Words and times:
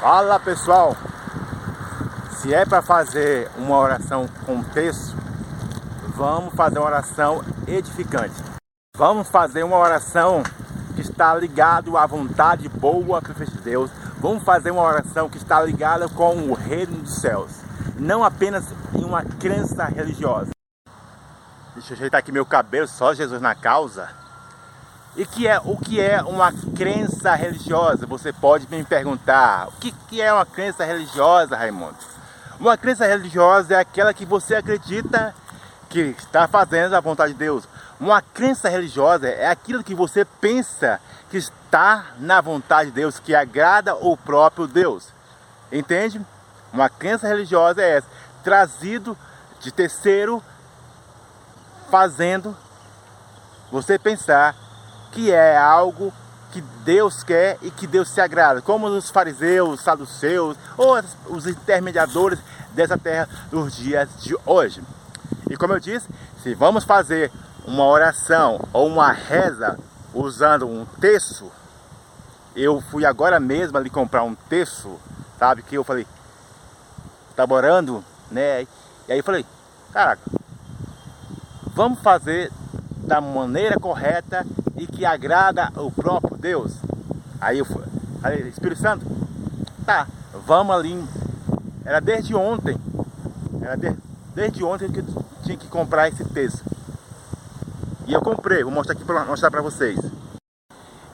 Fala 0.00 0.40
pessoal, 0.40 0.96
se 2.30 2.54
é 2.54 2.64
para 2.64 2.80
fazer 2.80 3.50
uma 3.58 3.76
oração 3.76 4.26
com 4.46 4.62
texto, 4.62 5.14
vamos 6.16 6.54
fazer 6.54 6.78
uma 6.78 6.86
oração 6.86 7.44
edificante. 7.68 8.34
Vamos 8.96 9.28
fazer 9.28 9.62
uma 9.62 9.76
oração 9.76 10.42
que 10.94 11.02
está 11.02 11.34
ligado 11.34 11.98
à 11.98 12.06
vontade 12.06 12.66
boa 12.66 13.20
perfeita 13.20 13.52
de 13.52 13.60
Deus. 13.60 13.90
Vamos 14.18 14.42
fazer 14.42 14.70
uma 14.70 14.80
oração 14.80 15.28
que 15.28 15.36
está 15.36 15.62
ligada 15.62 16.08
com 16.08 16.48
o 16.48 16.54
reino 16.54 16.96
dos 17.02 17.16
céus, 17.16 17.50
não 17.98 18.24
apenas 18.24 18.64
em 18.94 19.04
uma 19.04 19.22
crença 19.22 19.84
religiosa. 19.84 20.50
Deixa 21.74 21.92
eu 21.92 21.96
ajeitar 21.98 22.20
aqui 22.20 22.32
meu 22.32 22.46
cabelo, 22.46 22.88
só 22.88 23.12
Jesus 23.12 23.42
na 23.42 23.54
causa. 23.54 24.19
E 25.16 25.26
que 25.26 25.46
é, 25.46 25.60
o 25.64 25.76
que 25.76 26.00
é 26.00 26.22
uma 26.22 26.52
crença 26.52 27.34
religiosa? 27.34 28.06
Você 28.06 28.32
pode 28.32 28.68
me 28.70 28.84
perguntar. 28.84 29.68
O 29.68 29.72
que, 29.72 29.92
que 30.08 30.22
é 30.22 30.32
uma 30.32 30.46
crença 30.46 30.84
religiosa, 30.84 31.56
Raimundo? 31.56 31.96
Uma 32.60 32.76
crença 32.76 33.06
religiosa 33.06 33.74
é 33.74 33.78
aquela 33.78 34.14
que 34.14 34.24
você 34.24 34.54
acredita 34.54 35.34
que 35.88 36.14
está 36.16 36.46
fazendo 36.46 36.94
a 36.94 37.00
vontade 37.00 37.32
de 37.32 37.38
Deus. 37.38 37.64
Uma 37.98 38.22
crença 38.22 38.68
religiosa 38.68 39.28
é 39.28 39.48
aquilo 39.48 39.82
que 39.82 39.94
você 39.94 40.24
pensa 40.24 41.00
que 41.28 41.36
está 41.36 42.12
na 42.18 42.40
vontade 42.40 42.90
de 42.90 42.96
Deus, 42.96 43.18
que 43.18 43.34
agrada 43.34 43.96
o 43.96 44.16
próprio 44.16 44.66
Deus. 44.66 45.08
Entende? 45.72 46.24
Uma 46.72 46.88
crença 46.88 47.26
religiosa 47.26 47.82
é 47.82 47.96
essa, 47.96 48.06
trazido 48.44 49.18
de 49.60 49.72
terceiro, 49.72 50.42
fazendo 51.90 52.56
você 53.70 53.98
pensar 53.98 54.54
que 55.12 55.30
é 55.32 55.56
algo 55.56 56.12
que 56.50 56.60
Deus 56.84 57.22
quer 57.22 57.58
e 57.62 57.70
que 57.70 57.86
Deus 57.86 58.08
se 58.08 58.20
agrada, 58.20 58.60
como 58.60 58.86
os 58.88 59.10
fariseus, 59.10 59.74
os 59.74 59.80
saduceus 59.80 60.56
ou 60.76 61.00
os 61.28 61.46
intermediadores 61.46 62.38
dessa 62.72 62.98
terra 62.98 63.28
nos 63.50 63.76
dias 63.76 64.08
de 64.20 64.36
hoje. 64.44 64.82
E 65.48 65.56
como 65.56 65.72
eu 65.72 65.80
disse, 65.80 66.08
se 66.42 66.54
vamos 66.54 66.84
fazer 66.84 67.30
uma 67.64 67.84
oração 67.84 68.60
ou 68.72 68.86
uma 68.86 69.12
reza 69.12 69.78
usando 70.12 70.66
um 70.66 70.84
texto, 71.00 71.50
eu 72.54 72.80
fui 72.80 73.04
agora 73.04 73.38
mesmo 73.38 73.78
ali 73.78 73.88
comprar 73.88 74.24
um 74.24 74.34
texto, 74.34 74.98
sabe, 75.38 75.62
que 75.62 75.76
eu 75.76 75.84
falei, 75.84 76.06
tá 77.36 77.44
orando, 77.48 78.04
né? 78.30 78.62
E 79.08 79.12
aí 79.12 79.18
eu 79.18 79.24
falei, 79.24 79.46
caraca, 79.92 80.22
vamos 81.74 82.00
fazer 82.00 82.50
da 82.98 83.20
maneira 83.20 83.78
correta 83.78 84.44
e 84.80 84.86
que 84.86 85.04
agrada 85.04 85.70
o 85.76 85.90
próprio 85.90 86.38
Deus. 86.38 86.72
Aí 87.38 87.58
eu 87.58 87.66
falei, 87.66 88.48
Espírito 88.48 88.80
Santo, 88.80 89.04
tá, 89.84 90.06
vamos 90.46 90.74
ali. 90.74 91.04
Era 91.84 92.00
desde 92.00 92.34
ontem, 92.34 92.78
era 93.60 93.76
de, 93.76 93.94
desde 94.34 94.64
ontem 94.64 94.90
que 94.90 95.00
eu 95.00 95.24
tinha 95.44 95.58
que 95.58 95.68
comprar 95.68 96.08
esse 96.08 96.24
texto. 96.24 96.64
E 98.06 98.14
eu 98.14 98.22
comprei, 98.22 98.64
vou 98.64 98.72
mostrar 98.72 98.94
aqui 98.94 99.04
para 99.04 99.22
mostrar 99.26 99.50
para 99.50 99.60
vocês. 99.60 100.00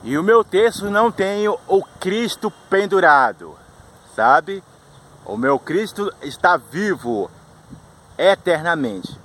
E 0.01 0.17
o 0.17 0.23
meu 0.23 0.45
texto 0.45 0.89
não 0.89 1.11
tem 1.11 1.49
o 1.49 1.83
Cristo 1.99 2.49
pendurado, 2.69 3.53
sabe? 4.15 4.63
O 5.25 5.35
meu 5.35 5.59
Cristo 5.59 6.09
está 6.21 6.55
vivo 6.55 7.29
eternamente. 8.17 9.19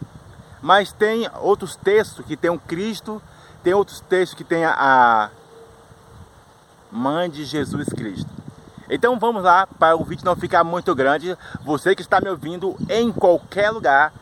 Mas 0.60 0.92
tem 0.92 1.30
outros 1.40 1.76
textos 1.76 2.26
que 2.26 2.36
tem 2.36 2.50
um 2.50 2.58
Cristo 2.58 3.22
tem 3.62 3.74
outros 3.74 4.00
textos 4.00 4.36
que 4.36 4.44
tem 4.44 4.64
a, 4.64 4.74
a 4.76 5.30
mãe 6.90 7.30
de 7.30 7.44
Jesus 7.44 7.88
Cristo. 7.88 8.30
Então 8.90 9.18
vamos 9.18 9.42
lá 9.42 9.66
para 9.66 9.96
o 9.96 10.04
vídeo 10.04 10.24
não 10.24 10.36
ficar 10.36 10.64
muito 10.64 10.94
grande. 10.94 11.36
Você 11.64 11.94
que 11.94 12.02
está 12.02 12.20
me 12.20 12.28
ouvindo 12.28 12.76
em 12.88 13.10
qualquer 13.10 13.70
lugar, 13.70 14.12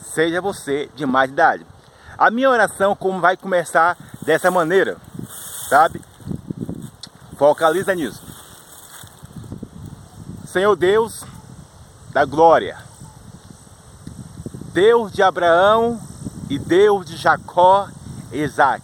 seja 0.00 0.40
você 0.40 0.90
de 0.94 1.06
mais 1.06 1.30
idade. 1.30 1.64
A 2.18 2.30
minha 2.30 2.50
oração 2.50 2.94
como 2.94 3.20
vai 3.20 3.36
começar 3.36 3.96
dessa 4.22 4.50
maneira, 4.50 4.96
sabe? 5.68 6.02
Focaliza 7.36 7.94
nisso. 7.94 8.22
Senhor 10.46 10.76
Deus 10.76 11.24
da 12.12 12.24
glória, 12.24 12.76
Deus 14.72 15.10
de 15.12 15.22
Abraão 15.22 16.00
e 16.48 16.58
Deus 16.58 17.06
de 17.06 17.16
Jacó 17.16 17.88
Isaac. 18.42 18.82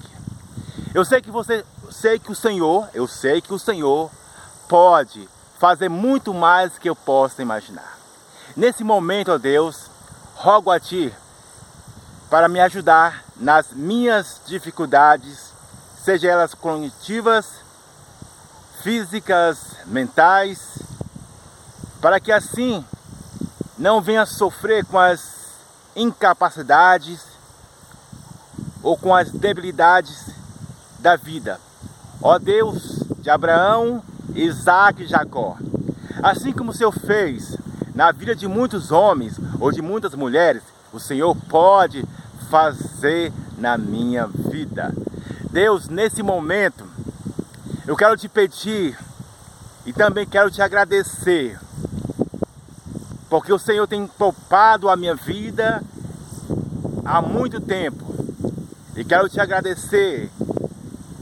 Eu 0.95 1.05
sei 1.05 1.21
que 1.21 1.31
você, 1.31 1.65
sei 1.91 2.19
que 2.19 2.33
o 2.33 2.35
Senhor, 2.35 2.89
eu 2.95 3.07
sei 3.07 3.41
que 3.41 3.53
o 3.53 3.59
Senhor 3.59 4.11
pode 4.69 5.29
fazer 5.59 5.89
muito 5.89 6.33
mais 6.33 6.79
que 6.79 6.89
eu 6.89 6.97
possa 6.97 7.43
imaginar. 7.43 7.99
Nesse 8.57 8.83
momento, 8.83 9.33
ó 9.33 9.39
Deus, 9.39 9.91
rogo 10.35 10.71
a 10.71 10.81
Ti 10.81 11.15
para 12.29 12.49
me 12.49 12.61
ajudar 12.61 13.25
nas 13.37 13.73
minhas 13.73 14.41
dificuldades, 14.47 15.53
seja 16.03 16.29
elas 16.29 16.55
cognitivas, 16.55 17.47
físicas, 18.83 19.59
mentais, 19.87 20.79
para 22.01 22.19
que 22.19 22.33
assim 22.33 22.85
não 23.77 24.01
venha 24.01 24.25
sofrer 24.25 24.85
com 24.85 24.99
as 24.99 25.41
incapacidades 25.95 27.30
ou 28.83 28.97
com 28.97 29.15
as 29.15 29.31
debilidades 29.31 30.31
da 30.99 31.17
vida. 31.17 31.61
Ó 32.23 32.39
Deus 32.39 33.03
de 33.21 33.31
Abraão, 33.31 34.03
Isaac 34.35 35.03
e 35.03 35.07
Jacó. 35.07 35.57
Assim 36.23 36.53
como 36.53 36.71
o 36.71 36.75
Senhor 36.75 36.93
fez 36.93 37.57
na 37.95 38.13
vida 38.13 38.35
de 38.35 38.47
muitos 38.47 38.93
homens 38.93 39.37
ou 39.59 39.73
de 39.73 39.83
muitas 39.83 40.15
mulheres, 40.15 40.63
o 40.93 41.01
Senhor 41.01 41.37
pode 41.49 42.05
fazer 42.51 43.33
na 43.59 43.77
minha 43.79 44.27
vida. 44.27 44.95
Deus, 45.51 45.89
nesse 45.89 46.23
momento, 46.23 46.85
eu 47.87 47.97
quero 47.97 48.17
te 48.17 48.29
pedir 48.29 48.99
e 49.85 49.93
também 49.93 50.27
quero 50.27 50.51
te 50.51 50.61
agradecer, 50.61 51.59
porque 53.29 53.53
o 53.53 53.59
Senhor 53.59 53.87
tem 53.87 54.07
poupado 54.07 54.89
a 54.89 54.97
minha 54.97 55.15
vida 55.15 55.83
há 57.05 57.23
muito 57.23 57.61
tempo 57.61 58.10
e 59.01 59.05
quero 59.05 59.31
te 59.31 59.41
agradecer 59.41 60.31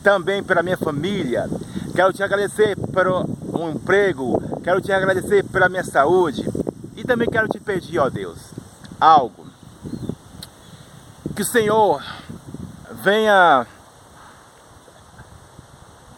também 0.03 0.43
pela 0.43 0.65
minha 0.65 0.77
família. 0.77 1.49
Quero 1.95 2.13
te 2.13 2.25
agradecer 2.25 2.77
pelo 2.93 3.25
um 3.53 3.71
emprego. 3.71 4.61
Quero 4.65 4.81
te 4.81 4.91
agradecer 4.91 5.45
pela 5.45 5.69
minha 5.69 5.85
saúde. 5.85 6.45
E 6.97 7.05
também 7.05 7.31
quero 7.31 7.47
te 7.47 7.61
pedir, 7.61 8.01
ó 8.01 8.11
Deus, 8.11 8.39
algo. 9.01 9.47
Que 11.37 11.43
o 11.43 11.45
Senhor 11.45 12.03
venha 12.91 13.65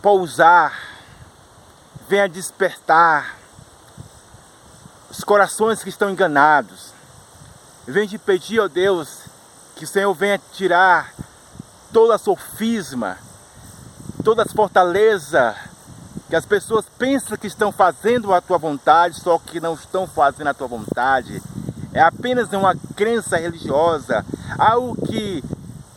pousar, 0.01 0.73
venha 2.09 2.27
despertar 2.27 3.37
os 5.11 5.23
corações 5.23 5.83
que 5.83 5.91
estão 5.91 6.09
enganados. 6.09 6.95
Venha 7.87 8.09
te 8.09 8.17
pedir, 8.17 8.61
ó 8.61 8.67
Deus, 8.67 9.19
que 9.77 9.85
o 9.85 9.87
Senhor 9.87 10.15
venha 10.15 10.41
tirar 10.55 11.13
toda 11.93 12.19
sofisma, 12.19 13.19
toda 14.25 14.45
fortaleza 14.47 15.55
que 16.29 16.37
as 16.37 16.47
pessoas 16.47 16.85
pensam 16.97 17.37
que 17.37 17.49
estão 17.49 17.73
fazendo 17.73 18.33
a 18.33 18.41
tua 18.41 18.57
vontade, 18.57 19.21
só 19.21 19.39
que 19.39 19.61
não 19.61 19.75
estão 19.75 20.07
fazendo 20.07 20.47
a 20.47 20.55
tua 20.55 20.69
vontade. 20.69 21.43
É 21.93 22.01
apenas 22.01 22.53
uma 22.53 22.77
crença 22.95 23.37
religiosa, 23.37 24.25
algo 24.57 24.95
que 25.07 25.43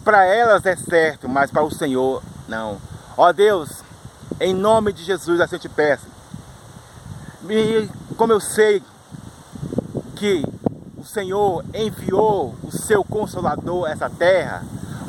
para 0.03 0.25
elas 0.25 0.65
é 0.65 0.75
certo, 0.75 1.29
mas 1.29 1.51
para 1.51 1.63
o 1.63 1.71
Senhor 1.71 2.23
não. 2.47 2.79
Ó 3.15 3.31
Deus, 3.31 3.83
em 4.39 4.53
nome 4.53 4.91
de 4.91 5.03
Jesus, 5.03 5.39
assim 5.39 5.55
eu 5.55 5.59
te 5.59 5.69
peço. 5.69 6.07
E 7.47 7.87
como 8.17 8.33
eu 8.33 8.39
sei 8.39 8.81
que 10.15 10.43
o 10.97 11.03
Senhor 11.03 11.63
enviou 11.73 12.55
o 12.63 12.71
seu 12.71 13.03
consolador 13.03 13.85
a 13.85 13.91
essa 13.91 14.09
terra, 14.09 14.63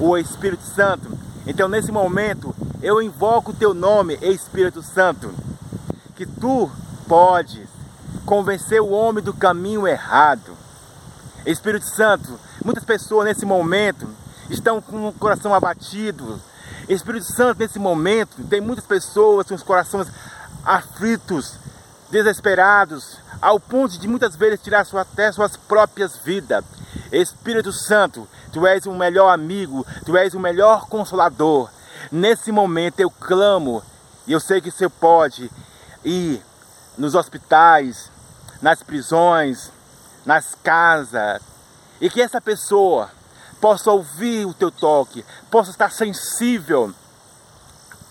o 0.05 0.19
Espírito 0.19 0.63
Santo. 0.63 1.09
Então, 1.47 1.67
nesse 1.69 1.91
momento, 1.91 2.55
eu 2.83 3.01
invoco 3.01 3.53
o 3.53 3.55
teu 3.55 3.73
nome, 3.73 4.19
Espírito 4.21 4.83
Santo, 4.83 5.33
que 6.15 6.27
tu 6.27 6.71
podes 7.09 7.67
convencer 8.27 8.81
o 8.81 8.91
homem 8.91 9.25
do 9.25 9.33
caminho 9.33 9.89
errado. 9.89 10.53
Espírito 11.47 11.87
Santo, 11.87 12.39
muitas 12.63 12.85
pessoas 12.85 13.27
nesse 13.27 13.47
momento 13.47 14.07
estão 14.51 14.81
com 14.81 15.09
o 15.09 15.13
coração 15.13 15.55
abatido. 15.55 16.41
Espírito 16.89 17.25
Santo, 17.33 17.59
nesse 17.61 17.79
momento, 17.79 18.43
tem 18.45 18.61
muitas 18.61 18.85
pessoas 18.85 19.47
com 19.47 19.55
os 19.55 19.63
corações 19.63 20.09
aflitos, 20.65 21.55
desesperados, 22.11 23.19
ao 23.41 23.59
ponto 23.59 23.99
de 23.99 24.07
muitas 24.07 24.37
vezes 24.37 24.61
tirar 24.63 24.87
até 24.95 25.33
suas 25.33 25.57
próprias 25.57 26.17
vidas. 26.17 26.65
Espírito 27.11 27.73
Santo, 27.73 28.29
tu 28.55 28.65
és 28.69 28.87
o 28.87 28.93
melhor 28.93 29.31
amigo, 29.31 29.85
tu 30.07 30.17
és 30.17 30.33
o 30.33 30.39
melhor 30.39 30.87
consolador. 30.87 31.69
Nesse 32.11 32.53
momento 32.53 33.01
eu 33.01 33.11
clamo, 33.11 33.83
e 34.29 34.33
eu 34.33 34.39
sei 34.39 34.61
que 34.61 34.71
você 34.71 34.89
pode, 34.89 35.51
e 36.05 36.41
nos 36.97 37.17
hospitais, 37.17 38.13
nas 38.63 38.81
prisões, 38.81 39.73
nas 40.25 40.55
casas, 40.63 41.43
e 42.01 42.09
que 42.09 42.23
essa 42.23 42.41
pessoa 42.41 43.11
possa 43.61 43.91
ouvir 43.91 44.47
o 44.47 44.55
teu 44.55 44.71
toque, 44.71 45.25
possa 45.51 45.73
estar 45.73 45.91
sensível 45.91 46.95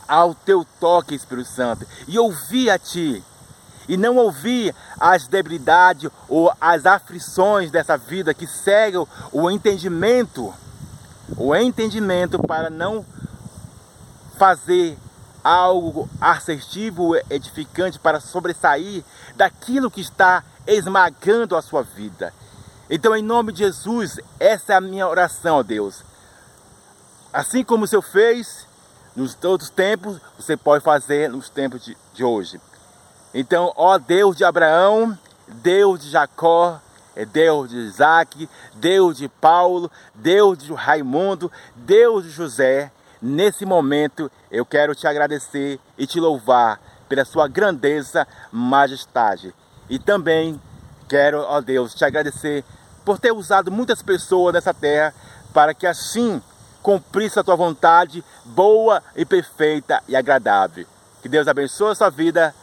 ao 0.05 0.35
teu 0.35 0.67
toque, 0.77 1.15
Espírito 1.15 1.49
Santo, 1.49 1.87
e 2.05 2.19
ouvir 2.19 2.69
a 2.69 2.77
ti, 2.77 3.23
e 3.87 3.97
não 3.97 4.17
ouvir 4.17 4.73
as 4.99 5.27
debilidades 5.27 6.09
ou 6.27 6.53
as 6.59 6.85
aflições 6.85 7.71
dessa 7.71 7.97
vida 7.97 8.33
que 8.33 8.47
cegam 8.47 9.07
o 9.31 9.49
entendimento, 9.49 10.53
o 11.37 11.55
entendimento 11.55 12.39
para 12.39 12.69
não 12.69 13.05
fazer 14.37 14.97
algo 15.43 16.09
assertivo, 16.21 17.15
edificante 17.29 17.99
para 17.99 18.19
sobressair 18.19 19.03
daquilo 19.35 19.91
que 19.91 20.01
está 20.01 20.43
esmagando 20.65 21.55
a 21.55 21.61
sua 21.61 21.83
vida. 21.83 22.33
Então, 22.89 23.15
em 23.15 23.21
nome 23.21 23.51
de 23.51 23.59
Jesus, 23.59 24.19
essa 24.39 24.73
é 24.73 24.75
a 24.75 24.81
minha 24.81 25.07
oração, 25.07 25.57
ó 25.57 25.63
Deus. 25.63 26.03
Assim 27.31 27.63
como 27.63 27.85
o 27.85 27.87
Senhor 27.87 28.01
fez 28.01 28.67
nos 29.15 29.37
outros 29.43 29.69
tempos, 29.69 30.19
você 30.37 30.55
pode 30.55 30.83
fazer 30.83 31.29
nos 31.29 31.49
tempos 31.49 31.83
de, 31.83 31.97
de 32.13 32.23
hoje. 32.23 32.59
Então, 33.33 33.73
ó 33.75 33.97
Deus 33.97 34.35
de 34.35 34.43
Abraão, 34.43 35.17
Deus 35.47 35.99
de 36.01 36.09
Jacó, 36.09 36.79
é 37.15 37.25
Deus 37.25 37.69
de 37.69 37.77
Isaac, 37.77 38.49
Deus 38.75 39.17
de 39.17 39.27
Paulo, 39.27 39.89
Deus 40.13 40.57
de 40.57 40.73
Raimundo, 40.73 41.51
Deus 41.75 42.23
de 42.23 42.29
José, 42.29 42.91
nesse 43.21 43.65
momento 43.65 44.31
eu 44.51 44.65
quero 44.65 44.93
te 44.93 45.07
agradecer 45.07 45.79
e 45.97 46.05
te 46.05 46.19
louvar 46.19 46.79
pela 47.07 47.25
sua 47.25 47.47
grandeza, 47.47 48.27
majestade. 48.51 49.53
E 49.89 49.99
também 49.99 50.59
quero, 51.07 51.39
ó 51.41 51.61
Deus, 51.61 51.93
te 51.93 52.03
agradecer 52.03 52.63
por 53.05 53.19
ter 53.19 53.31
usado 53.31 53.71
muitas 53.71 54.01
pessoas 54.01 54.53
nessa 54.53 54.73
terra 54.73 55.13
para 55.53 55.73
que 55.73 55.85
assim 55.85 56.41
cumprisse 56.81 57.39
a 57.39 57.43
tua 57.43 57.55
vontade 57.55 58.23
boa 58.43 59.01
e 59.15 59.25
perfeita 59.25 60.01
e 60.07 60.15
agradável. 60.15 60.85
Que 61.21 61.29
Deus 61.29 61.47
abençoe 61.47 61.91
a 61.91 61.95
sua 61.95 62.09
vida. 62.09 62.53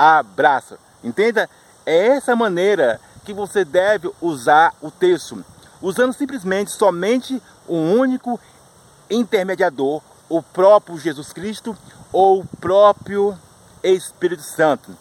Abraço. 0.00 0.78
Entenda? 1.04 1.46
É 1.84 2.06
essa 2.06 2.34
maneira 2.34 2.98
que 3.22 3.34
você 3.34 3.66
deve 3.66 4.10
usar 4.22 4.72
o 4.80 4.90
texto, 4.90 5.44
usando 5.82 6.14
simplesmente 6.14 6.70
somente 6.70 7.42
um 7.68 7.98
único 7.98 8.40
intermediador, 9.10 10.00
o 10.26 10.42
próprio 10.42 10.98
Jesus 10.98 11.34
Cristo 11.34 11.76
ou 12.10 12.40
o 12.40 12.46
próprio 12.46 13.36
Espírito 13.82 14.42
Santo. 14.42 14.96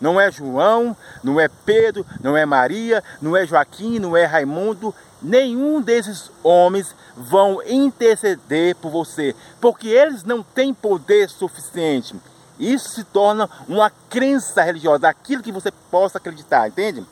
Não 0.00 0.20
é 0.20 0.32
João, 0.32 0.96
não 1.22 1.38
é 1.38 1.46
Pedro, 1.46 2.04
não 2.20 2.36
é 2.36 2.44
Maria, 2.44 3.04
não 3.22 3.36
é 3.36 3.46
Joaquim, 3.46 4.00
não 4.00 4.16
é 4.16 4.24
Raimundo. 4.24 4.92
Nenhum 5.22 5.80
desses 5.80 6.28
homens 6.42 6.92
vão 7.16 7.62
interceder 7.64 8.74
por 8.74 8.90
você, 8.90 9.32
porque 9.60 9.86
eles 9.90 10.24
não 10.24 10.42
têm 10.42 10.74
poder 10.74 11.30
suficiente. 11.30 12.16
Isso 12.60 12.90
se 12.90 13.04
torna 13.04 13.48
uma 13.66 13.90
crença 14.10 14.62
religiosa, 14.62 15.08
aquilo 15.08 15.42
que 15.42 15.50
você 15.50 15.72
possa 15.90 16.18
acreditar, 16.18 16.68
entende? 16.68 17.04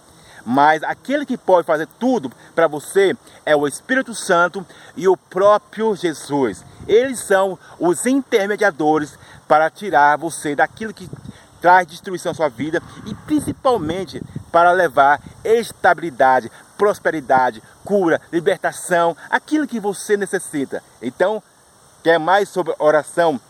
Mas 0.45 0.83
aquele 0.83 1.27
que 1.27 1.37
pode 1.37 1.67
fazer 1.67 1.89
tudo 1.99 2.31
para 2.55 2.69
você 2.69 3.17
é 3.45 3.57
o 3.57 3.67
Espírito 3.67 4.15
Santo 4.15 4.65
e 4.95 5.09
o 5.09 5.17
próprio 5.17 5.97
Jesus. 5.97 6.65
Eles 6.87 7.21
são 7.21 7.59
os 7.79 8.07
intermediadores 8.07 9.19
para 9.49 9.71
tirar 9.71 10.17
você 10.19 10.55
daquilo 10.55 10.95
que 10.95 11.11
traz 11.61 11.87
destruição 11.87 12.33
à 12.33 12.35
sua 12.35 12.49
vida 12.49 12.83
e 13.07 13.15
principalmente 13.15 14.23
para 14.53 14.71
levar 14.73 15.21
estabilidade, 15.45 16.51
prosperidade, 16.77 17.63
cura, 17.85 18.21
libertação, 18.33 19.17
aquilo 19.31 19.67
que 19.67 19.81
você 19.81 20.17
necessita. 20.17 20.83
Então, 21.03 21.43
quer 22.03 22.19
mais 22.19 22.49
sobre 22.49 22.75
oração 22.79 23.41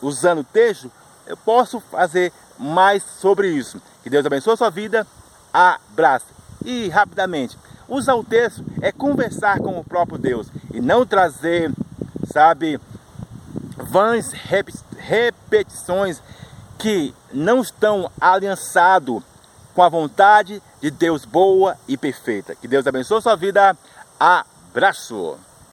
usando 0.00 0.40
o 0.40 0.44
texto? 0.44 0.90
Eu 1.28 1.36
posso 1.36 1.78
fazer 1.78 2.32
mais 2.58 3.02
sobre 3.02 3.48
isso. 3.48 3.80
Que 4.02 4.10
Deus 4.10 4.24
abençoe 4.24 4.54
a 4.54 4.56
sua 4.56 4.70
vida. 4.70 5.06
Abraço. 5.52 6.26
E 6.64 6.88
rapidamente, 6.88 7.56
usar 7.86 8.14
o 8.14 8.24
texto 8.24 8.64
é 8.80 8.90
conversar 8.90 9.58
com 9.58 9.78
o 9.78 9.84
próprio 9.84 10.18
Deus 10.18 10.48
e 10.72 10.80
não 10.80 11.06
trazer, 11.06 11.70
sabe, 12.32 12.80
vãs 13.76 14.32
repetições 14.96 16.22
que 16.78 17.14
não 17.32 17.60
estão 17.60 18.10
aliançados 18.20 19.22
com 19.74 19.82
a 19.82 19.88
vontade 19.88 20.62
de 20.80 20.90
Deus 20.90 21.24
boa 21.24 21.76
e 21.86 21.96
perfeita. 21.96 22.54
Que 22.54 22.66
Deus 22.66 22.86
abençoe 22.86 23.18
a 23.18 23.22
sua 23.22 23.36
vida. 23.36 23.76
Abraço! 24.18 25.47